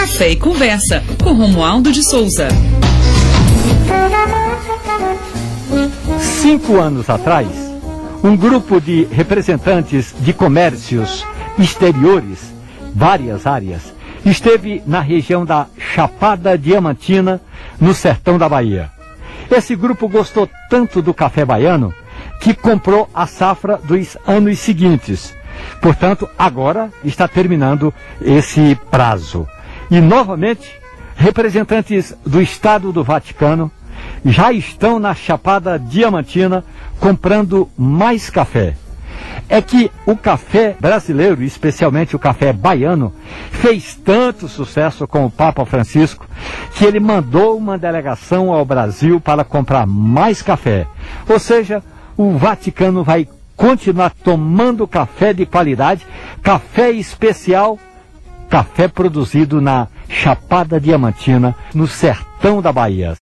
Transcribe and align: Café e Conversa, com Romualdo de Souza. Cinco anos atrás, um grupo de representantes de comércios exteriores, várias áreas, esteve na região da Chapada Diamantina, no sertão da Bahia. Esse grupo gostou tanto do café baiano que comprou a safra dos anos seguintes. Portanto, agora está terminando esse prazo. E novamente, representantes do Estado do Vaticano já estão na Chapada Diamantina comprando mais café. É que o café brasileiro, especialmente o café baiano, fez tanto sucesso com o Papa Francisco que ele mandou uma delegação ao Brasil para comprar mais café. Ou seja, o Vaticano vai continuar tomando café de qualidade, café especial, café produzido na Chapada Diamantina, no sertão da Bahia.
Café 0.00 0.30
e 0.30 0.36
Conversa, 0.36 1.04
com 1.22 1.34
Romualdo 1.34 1.92
de 1.92 2.02
Souza. 2.02 2.48
Cinco 6.40 6.80
anos 6.80 7.10
atrás, 7.10 7.46
um 8.24 8.34
grupo 8.34 8.80
de 8.80 9.04
representantes 9.12 10.14
de 10.20 10.32
comércios 10.32 11.22
exteriores, 11.58 12.38
várias 12.94 13.46
áreas, 13.46 13.92
esteve 14.24 14.82
na 14.86 15.02
região 15.02 15.44
da 15.44 15.66
Chapada 15.76 16.56
Diamantina, 16.56 17.38
no 17.78 17.92
sertão 17.92 18.38
da 18.38 18.48
Bahia. 18.48 18.90
Esse 19.50 19.76
grupo 19.76 20.08
gostou 20.08 20.48
tanto 20.70 21.02
do 21.02 21.12
café 21.12 21.44
baiano 21.44 21.92
que 22.40 22.54
comprou 22.54 23.06
a 23.12 23.26
safra 23.26 23.76
dos 23.76 24.16
anos 24.26 24.60
seguintes. 24.60 25.34
Portanto, 25.82 26.26
agora 26.38 26.90
está 27.04 27.28
terminando 27.28 27.92
esse 28.22 28.74
prazo. 28.90 29.46
E 29.90 30.00
novamente, 30.00 30.70
representantes 31.16 32.14
do 32.24 32.40
Estado 32.40 32.92
do 32.92 33.02
Vaticano 33.02 33.70
já 34.24 34.52
estão 34.52 34.98
na 34.98 35.14
Chapada 35.14 35.78
Diamantina 35.78 36.64
comprando 36.98 37.68
mais 37.76 38.30
café. 38.30 38.76
É 39.48 39.60
que 39.60 39.90
o 40.06 40.16
café 40.16 40.76
brasileiro, 40.78 41.42
especialmente 41.42 42.14
o 42.14 42.20
café 42.20 42.52
baiano, 42.52 43.12
fez 43.50 43.96
tanto 43.96 44.48
sucesso 44.48 45.08
com 45.08 45.26
o 45.26 45.30
Papa 45.30 45.64
Francisco 45.66 46.26
que 46.74 46.84
ele 46.84 47.00
mandou 47.00 47.56
uma 47.56 47.76
delegação 47.76 48.52
ao 48.52 48.64
Brasil 48.64 49.20
para 49.20 49.42
comprar 49.42 49.86
mais 49.86 50.40
café. 50.40 50.86
Ou 51.28 51.38
seja, 51.38 51.82
o 52.16 52.38
Vaticano 52.38 53.02
vai 53.02 53.26
continuar 53.56 54.10
tomando 54.10 54.86
café 54.86 55.34
de 55.34 55.44
qualidade, 55.44 56.06
café 56.42 56.92
especial, 56.92 57.78
café 58.50 58.88
produzido 58.88 59.60
na 59.60 59.86
Chapada 60.08 60.80
Diamantina, 60.80 61.54
no 61.72 61.86
sertão 61.86 62.60
da 62.60 62.72
Bahia. 62.72 63.16